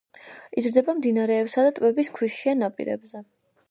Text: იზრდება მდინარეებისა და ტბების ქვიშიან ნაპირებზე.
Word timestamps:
იზრდება 0.61 0.95
მდინარეებისა 1.03 1.69
და 1.69 1.77
ტბების 1.79 2.13
ქვიშიან 2.19 2.63
ნაპირებზე. 2.67 3.29